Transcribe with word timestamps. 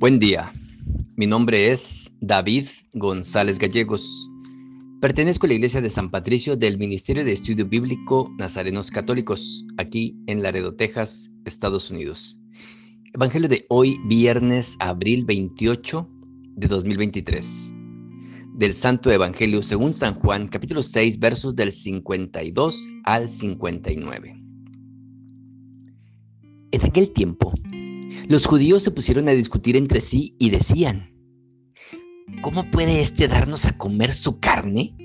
Buen 0.00 0.20
día, 0.20 0.52
mi 1.16 1.26
nombre 1.26 1.72
es 1.72 2.12
David 2.20 2.68
González 2.94 3.58
Gallegos. 3.58 4.30
Pertenezco 5.00 5.46
a 5.46 5.48
la 5.48 5.54
Iglesia 5.54 5.80
de 5.80 5.90
San 5.90 6.08
Patricio 6.08 6.56
del 6.56 6.78
Ministerio 6.78 7.24
de 7.24 7.32
Estudio 7.32 7.66
Bíblico 7.66 8.32
Nazarenos 8.38 8.92
Católicos, 8.92 9.66
aquí 9.76 10.16
en 10.28 10.40
Laredo, 10.40 10.76
Texas, 10.76 11.32
Estados 11.46 11.90
Unidos. 11.90 12.38
Evangelio 13.12 13.48
de 13.48 13.66
hoy, 13.70 13.96
viernes, 14.06 14.76
abril 14.78 15.24
28 15.24 16.08
de 16.54 16.68
2023. 16.68 17.72
Del 18.54 18.74
Santo 18.74 19.10
Evangelio 19.10 19.64
según 19.64 19.92
San 19.92 20.14
Juan, 20.14 20.46
capítulo 20.46 20.84
6, 20.84 21.18
versos 21.18 21.56
del 21.56 21.72
52 21.72 22.94
al 23.02 23.28
59. 23.28 24.40
En 26.70 26.84
aquel 26.84 27.12
tiempo, 27.12 27.52
los 28.26 28.46
judíos 28.46 28.82
se 28.82 28.90
pusieron 28.90 29.28
a 29.28 29.32
discutir 29.32 29.76
entre 29.76 30.00
sí 30.00 30.34
y 30.38 30.50
decían, 30.50 31.14
¿cómo 32.42 32.70
puede 32.70 33.00
éste 33.00 33.28
darnos 33.28 33.66
a 33.66 33.76
comer 33.76 34.12
su 34.12 34.40
carne? 34.40 34.96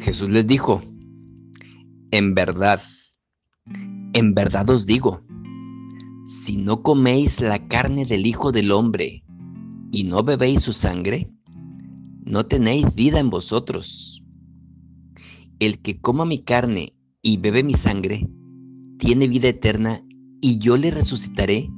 Jesús 0.00 0.30
les 0.30 0.46
dijo, 0.46 0.82
en 2.10 2.34
verdad, 2.34 2.82
en 4.14 4.34
verdad 4.34 4.68
os 4.70 4.86
digo, 4.86 5.22
si 6.26 6.56
no 6.56 6.82
coméis 6.82 7.40
la 7.40 7.68
carne 7.68 8.04
del 8.04 8.26
Hijo 8.26 8.52
del 8.52 8.72
Hombre 8.72 9.24
y 9.90 10.04
no 10.04 10.22
bebéis 10.22 10.62
su 10.62 10.72
sangre, 10.72 11.30
no 12.24 12.46
tenéis 12.46 12.94
vida 12.94 13.20
en 13.20 13.30
vosotros. 13.30 14.22
El 15.58 15.80
que 15.80 16.00
coma 16.00 16.24
mi 16.24 16.38
carne 16.38 16.92
y 17.22 17.38
bebe 17.38 17.62
mi 17.62 17.74
sangre, 17.74 18.28
tiene 18.98 19.26
vida 19.26 19.48
eterna 19.48 20.02
y 20.40 20.58
yo 20.58 20.76
le 20.76 20.90
resucitaré 20.90 21.70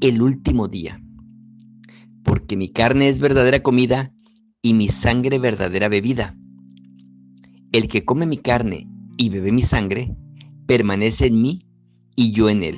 el 0.00 0.22
último 0.22 0.68
día. 0.68 1.02
Porque 2.24 2.56
mi 2.56 2.68
carne 2.68 3.08
es 3.08 3.20
verdadera 3.20 3.62
comida 3.62 4.14
y 4.62 4.74
mi 4.74 4.88
sangre 4.88 5.38
verdadera 5.38 5.88
bebida. 5.88 6.36
El 7.72 7.88
que 7.88 8.04
come 8.04 8.26
mi 8.26 8.38
carne 8.38 8.88
y 9.16 9.28
bebe 9.28 9.52
mi 9.52 9.62
sangre, 9.62 10.16
permanece 10.66 11.26
en 11.26 11.42
mí 11.42 11.66
y 12.16 12.32
yo 12.32 12.48
en 12.48 12.62
él. 12.62 12.76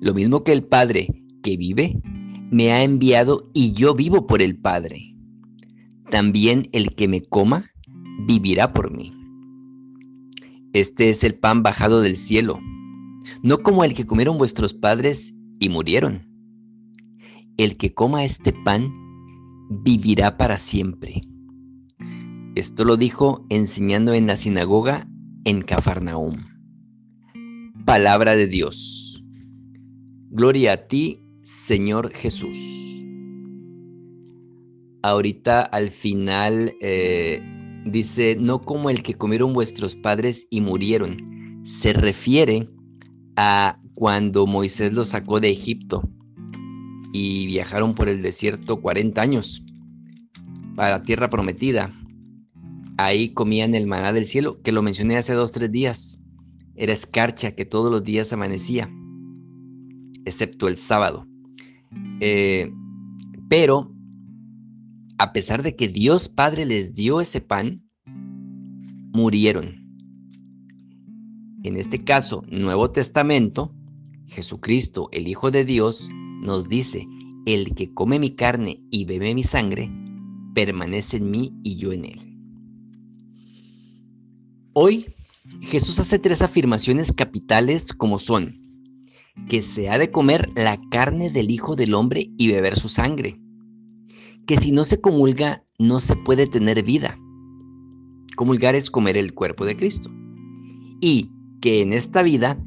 Lo 0.00 0.14
mismo 0.14 0.44
que 0.44 0.52
el 0.52 0.66
Padre 0.66 1.08
que 1.42 1.56
vive, 1.56 2.00
me 2.50 2.72
ha 2.72 2.82
enviado 2.82 3.50
y 3.54 3.72
yo 3.72 3.94
vivo 3.94 4.26
por 4.26 4.42
el 4.42 4.56
Padre. 4.56 5.14
También 6.10 6.68
el 6.72 6.90
que 6.90 7.06
me 7.06 7.22
coma, 7.22 7.64
vivirá 8.26 8.72
por 8.72 8.90
mí. 8.90 9.12
Este 10.72 11.10
es 11.10 11.24
el 11.24 11.34
pan 11.34 11.62
bajado 11.62 12.00
del 12.00 12.16
cielo, 12.16 12.58
no 13.42 13.58
como 13.58 13.84
el 13.84 13.94
que 13.94 14.06
comieron 14.06 14.38
vuestros 14.38 14.74
padres 14.74 15.34
y 15.58 15.68
murieron. 15.68 16.26
El 17.56 17.76
que 17.76 17.92
coma 17.92 18.24
este 18.24 18.52
pan 18.52 18.92
vivirá 19.70 20.36
para 20.36 20.58
siempre. 20.58 21.22
Esto 22.54 22.84
lo 22.84 22.96
dijo 22.96 23.46
enseñando 23.50 24.14
en 24.14 24.26
la 24.26 24.36
sinagoga 24.36 25.08
en 25.44 25.62
Cafarnaum. 25.62 26.36
Palabra 27.84 28.36
de 28.36 28.46
Dios. 28.46 29.24
Gloria 30.30 30.72
a 30.72 30.76
ti, 30.88 31.20
Señor 31.42 32.10
Jesús. 32.10 32.56
Ahorita 35.02 35.62
al 35.62 35.90
final 35.90 36.74
eh, 36.80 37.40
dice, 37.86 38.36
no 38.38 38.60
como 38.60 38.90
el 38.90 39.02
que 39.02 39.14
comieron 39.14 39.52
vuestros 39.52 39.94
padres 39.94 40.46
y 40.50 40.60
murieron. 40.60 41.62
Se 41.64 41.92
refiere 41.92 42.68
a 43.36 43.80
cuando 43.98 44.46
Moisés 44.46 44.94
los 44.94 45.08
sacó 45.08 45.40
de 45.40 45.50
Egipto 45.50 46.08
y 47.12 47.46
viajaron 47.46 47.94
por 47.94 48.08
el 48.08 48.22
desierto 48.22 48.80
40 48.80 49.20
años 49.20 49.64
para 50.76 50.98
la 50.98 51.02
tierra 51.02 51.28
prometida. 51.30 51.92
Ahí 52.96 53.30
comían 53.30 53.74
el 53.74 53.88
maná 53.88 54.12
del 54.12 54.24
cielo, 54.24 54.62
que 54.62 54.70
lo 54.70 54.82
mencioné 54.82 55.16
hace 55.16 55.32
dos, 55.32 55.50
tres 55.50 55.72
días. 55.72 56.20
Era 56.76 56.92
escarcha 56.92 57.56
que 57.56 57.64
todos 57.64 57.90
los 57.90 58.04
días 58.04 58.32
amanecía, 58.32 58.88
excepto 60.24 60.68
el 60.68 60.76
sábado. 60.76 61.26
Eh, 62.20 62.70
pero, 63.48 63.92
a 65.18 65.32
pesar 65.32 65.64
de 65.64 65.74
que 65.74 65.88
Dios 65.88 66.28
Padre 66.28 66.66
les 66.66 66.94
dio 66.94 67.20
ese 67.20 67.40
pan, 67.40 67.82
murieron. 69.12 69.88
En 71.64 71.76
este 71.76 71.98
caso, 71.98 72.44
Nuevo 72.48 72.92
Testamento, 72.92 73.74
Jesucristo, 74.28 75.08
el 75.12 75.28
Hijo 75.28 75.50
de 75.50 75.64
Dios, 75.64 76.10
nos 76.42 76.68
dice, 76.68 77.06
el 77.46 77.74
que 77.74 77.92
come 77.92 78.18
mi 78.18 78.30
carne 78.30 78.82
y 78.90 79.04
bebe 79.04 79.34
mi 79.34 79.42
sangre, 79.42 79.90
permanece 80.54 81.16
en 81.16 81.30
mí 81.30 81.52
y 81.62 81.76
yo 81.76 81.92
en 81.92 82.04
él. 82.04 82.38
Hoy, 84.74 85.06
Jesús 85.60 85.98
hace 85.98 86.18
tres 86.18 86.42
afirmaciones 86.42 87.12
capitales 87.12 87.92
como 87.92 88.18
son, 88.18 88.60
que 89.48 89.62
se 89.62 89.88
ha 89.88 89.98
de 89.98 90.10
comer 90.10 90.50
la 90.56 90.78
carne 90.90 91.30
del 91.30 91.50
Hijo 91.50 91.74
del 91.74 91.94
Hombre 91.94 92.30
y 92.36 92.48
beber 92.48 92.78
su 92.78 92.88
sangre, 92.88 93.40
que 94.46 94.60
si 94.60 94.72
no 94.72 94.84
se 94.84 95.00
comulga 95.00 95.64
no 95.78 96.00
se 96.00 96.16
puede 96.16 96.46
tener 96.46 96.82
vida. 96.82 97.18
Comulgar 98.36 98.74
es 98.74 98.90
comer 98.90 99.16
el 99.16 99.34
cuerpo 99.34 99.64
de 99.64 99.76
Cristo. 99.76 100.10
Y 101.00 101.30
que 101.60 101.82
en 101.82 101.92
esta 101.92 102.22
vida 102.22 102.58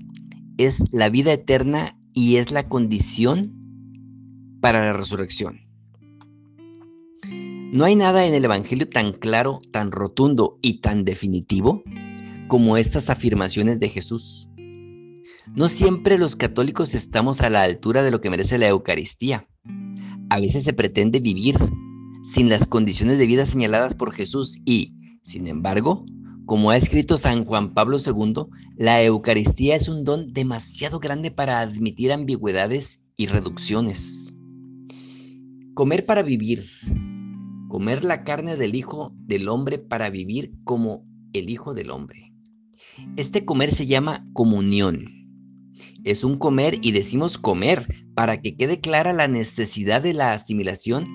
es 0.66 0.84
la 0.92 1.10
vida 1.10 1.34
eterna 1.34 1.98
y 2.14 2.38
es 2.38 2.52
la 2.52 2.68
condición 2.68 3.54
para 4.62 4.86
la 4.86 4.94
resurrección. 4.94 5.62
No 7.72 7.86
hay 7.86 7.96
nada 7.96 8.26
en 8.26 8.34
el 8.34 8.44
Evangelio 8.44 8.88
tan 8.90 9.14
claro, 9.14 9.62
tan 9.72 9.92
rotundo 9.92 10.60
y 10.62 10.82
tan 10.82 11.06
definitivo 11.06 11.84
como 12.50 12.76
estas 12.76 13.10
afirmaciones 13.10 13.80
de 13.80 13.88
Jesús. 13.90 14.50
No 15.56 15.70
siempre 15.70 16.18
los 16.18 16.36
católicos 16.36 16.96
estamos 16.96 17.42
a 17.42 17.50
la 17.50 17.64
altura 17.64 18.04
de 18.04 18.12
lo 18.12 18.20
que 18.20 18.30
merece 18.30 18.58
la 18.58 18.68
Eucaristía. 18.68 19.48
A 20.30 20.40
veces 20.40 20.64
se 20.64 20.74
pretende 20.74 21.20
vivir 21.20 21.58
sin 22.24 22.50
las 22.50 22.68
condiciones 22.68 23.18
de 23.18 23.26
vida 23.26 23.46
señaladas 23.46 23.96
por 23.96 24.12
Jesús 24.12 24.60
y, 24.66 24.94
sin 25.24 25.48
embargo, 25.48 26.06
como 26.46 26.72
ha 26.72 26.78
escrito 26.78 27.18
San 27.18 27.46
Juan 27.46 27.74
Pablo 27.74 27.98
II, 28.06 28.46
la 28.76 29.04
Eucaristía 29.04 29.76
es 29.76 29.88
un 29.88 30.04
don 30.04 30.34
demasiado 30.34 31.00
grande 31.00 31.32
para 31.32 31.60
admitir 31.60 32.12
ambigüedades 32.12 33.02
y 33.16 33.28
reducciones. 33.28 34.36
Comer 35.74 36.06
para 36.06 36.24
vivir. 36.24 36.66
Comer 37.70 38.04
la 38.04 38.24
carne 38.24 38.58
del 38.58 38.76
Hijo 38.76 39.14
del 39.16 39.48
Hombre 39.48 39.78
para 39.80 40.10
vivir 40.10 40.54
como 40.64 41.06
el 41.32 41.50
Hijo 41.50 41.74
del 41.74 41.92
Hombre. 41.92 42.34
Este 43.16 43.46
comer 43.46 43.72
se 43.72 43.86
llama 43.86 44.28
comunión. 44.34 45.06
Es 46.04 46.24
un 46.24 46.38
comer 46.38 46.80
y 46.82 46.92
decimos 46.92 47.38
comer 47.38 47.88
para 48.16 48.42
que 48.42 48.56
quede 48.56 48.82
clara 48.82 49.14
la 49.14 49.28
necesidad 49.28 50.02
de 50.02 50.14
la 50.14 50.34
asimilación 50.34 51.06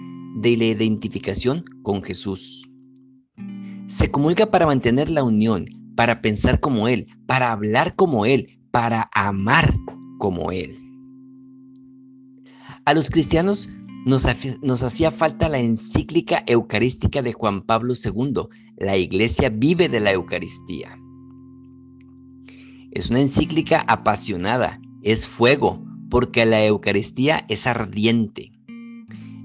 de 0.41 0.57
la 0.57 0.65
identificación 0.65 1.65
con 1.83 2.03
Jesús. 2.03 2.71
Se 3.87 4.11
comulga 4.11 4.47
para 4.47 4.67
mantener 4.67 5.11
la 5.11 5.23
unión, 5.23 5.67
para 5.95 6.21
pensar 6.21 6.59
como 6.61 6.89
Él, 6.89 7.07
para 7.27 7.53
hablar 7.53 7.95
como 7.95 8.27
Él, 8.27 8.59
para 8.73 9.09
amar 9.15 9.75
como 10.19 10.51
Él. 10.51 10.77
A 12.85 12.95
los 12.95 13.11
cristianos 13.11 13.69
nos, 14.05 14.25
nos, 14.63 14.83
hacía 14.83 15.11
falta 15.11 15.49
la 15.49 15.59
encíclica 15.59 16.43
eucarística 16.47 17.23
de 17.23 17.33
Juan 17.33 17.63
Pablo 17.63 17.95
II. 17.95 18.49
La 18.77 18.97
iglesia 18.97 19.51
vive 19.51 19.89
de 19.89 20.01
la 20.01 20.13
Eucaristía. 20.13 20.97
Es 22.93 23.11
una 23.11 23.21
encíclica 23.21 23.85
apasionada, 23.89 24.81
es 25.03 25.27
fuego, 25.27 25.85
porque 26.11 26.45
la 26.45 26.65
Eucaristía 26.65 27.45
es 27.49 27.67
ardiente. 27.67 28.53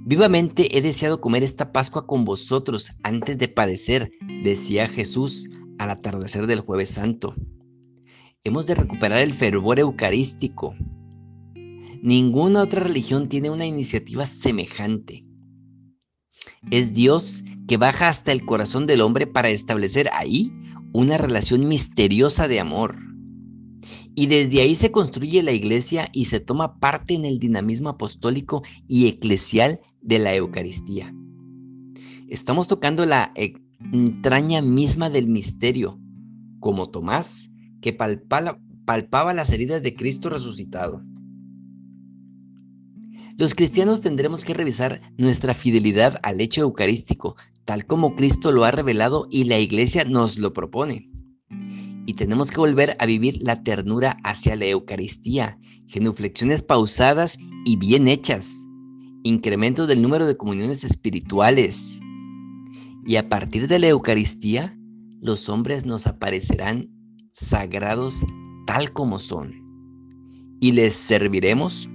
Vivamente 0.03 0.77
he 0.77 0.81
deseado 0.81 1.21
comer 1.21 1.43
esta 1.43 1.71
Pascua 1.71 2.07
con 2.07 2.25
vosotros 2.25 2.91
antes 3.03 3.37
de 3.37 3.47
padecer, 3.47 4.11
decía 4.41 4.87
Jesús 4.87 5.49
al 5.77 5.91
atardecer 5.91 6.47
del 6.47 6.61
jueves 6.61 6.89
santo. 6.89 7.35
Hemos 8.43 8.65
de 8.65 8.75
recuperar 8.75 9.21
el 9.21 9.33
fervor 9.33 9.79
eucarístico. 9.79 10.75
Ninguna 12.01 12.63
otra 12.63 12.81
religión 12.81 13.29
tiene 13.29 13.49
una 13.49 13.65
iniciativa 13.65 14.25
semejante. 14.25 15.25
Es 16.71 16.93
Dios 16.93 17.43
que 17.67 17.77
baja 17.77 18.09
hasta 18.09 18.31
el 18.31 18.45
corazón 18.45 18.87
del 18.87 19.01
hombre 19.01 19.27
para 19.27 19.49
establecer 19.49 20.09
ahí 20.13 20.51
una 20.93 21.17
relación 21.17 21.67
misteriosa 21.67 22.47
de 22.47 22.59
amor. 22.59 22.97
Y 24.13 24.25
desde 24.25 24.61
ahí 24.61 24.75
se 24.75 24.91
construye 24.91 25.41
la 25.41 25.51
iglesia 25.51 26.09
y 26.11 26.25
se 26.25 26.39
toma 26.39 26.79
parte 26.79 27.13
en 27.13 27.25
el 27.25 27.39
dinamismo 27.39 27.89
apostólico 27.89 28.63
y 28.87 29.07
eclesial 29.07 29.79
de 30.01 30.19
la 30.19 30.35
Eucaristía. 30.35 31.13
Estamos 32.27 32.67
tocando 32.67 33.05
la 33.05 33.33
entraña 33.91 34.61
misma 34.61 35.09
del 35.09 35.27
misterio, 35.27 35.99
como 36.59 36.89
Tomás, 36.89 37.49
que 37.81 37.93
palpaba 37.93 39.33
las 39.33 39.49
heridas 39.49 39.81
de 39.81 39.95
Cristo 39.95 40.29
resucitado. 40.29 41.03
Los 43.37 43.55
cristianos 43.55 44.01
tendremos 44.01 44.43
que 44.43 44.53
revisar 44.53 45.01
nuestra 45.17 45.53
fidelidad 45.53 46.19
al 46.21 46.41
hecho 46.41 46.61
eucarístico, 46.61 47.35
tal 47.65 47.85
como 47.85 48.15
Cristo 48.15 48.51
lo 48.51 48.65
ha 48.65 48.71
revelado 48.71 49.27
y 49.31 49.45
la 49.45 49.57
iglesia 49.57 50.03
nos 50.05 50.37
lo 50.37 50.53
propone. 50.53 51.09
Y 52.05 52.13
tenemos 52.15 52.51
que 52.51 52.59
volver 52.59 52.97
a 52.99 53.05
vivir 53.05 53.41
la 53.41 53.63
ternura 53.63 54.17
hacia 54.23 54.55
la 54.55 54.65
Eucaristía, 54.65 55.57
genuflexiones 55.87 56.61
pausadas 56.61 57.37
y 57.65 57.77
bien 57.77 58.07
hechas, 58.07 58.67
incremento 59.23 59.87
del 59.87 60.01
número 60.01 60.25
de 60.25 60.35
comuniones 60.35 60.83
espirituales. 60.83 62.00
Y 63.05 63.15
a 63.15 63.29
partir 63.29 63.67
de 63.67 63.79
la 63.79 63.87
Eucaristía, 63.87 64.77
los 65.21 65.49
hombres 65.49 65.85
nos 65.85 66.07
aparecerán 66.07 66.89
sagrados 67.31 68.23
tal 68.67 68.91
como 68.91 69.19
son, 69.19 69.51
y 70.59 70.71
les 70.71 70.93
serviremos 70.93 71.89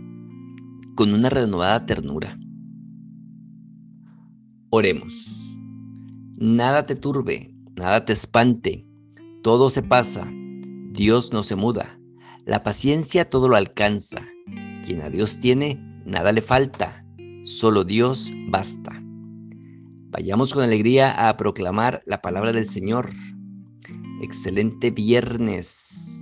con 0.95 1.13
una 1.13 1.31
renovada 1.31 1.87
ternura. 1.87 2.39
Oremos. 4.71 5.33
Nada 6.39 6.87
te 6.87 6.97
turbe, 6.97 7.55
nada 7.77 8.05
te 8.05 8.13
espante, 8.13 8.87
todo 9.43 9.71
se 9.71 9.83
pasa, 9.83 10.31
Dios 10.93 11.33
no 11.33 11.43
se 11.43 11.57
muda, 11.57 11.99
la 12.45 12.63
paciencia 12.63 13.31
todo 13.31 13.49
lo 13.49 13.57
alcanza, 13.57 14.27
quien 14.83 15.01
a 15.01 15.09
Dios 15.09 15.39
tiene, 15.39 15.81
nada 16.05 16.33
le 16.33 16.43
falta, 16.43 17.05
solo 17.45 17.85
Dios 17.85 18.33
basta. 18.51 19.06
Vayamos 20.17 20.55
con 20.55 20.63
alegría 20.63 21.29
a 21.29 21.37
proclamar 21.37 22.01
la 22.07 22.23
palabra 22.23 22.51
del 22.51 22.67
Señor. 22.67 23.11
Excelente 24.23 24.91
viernes. 24.91 26.16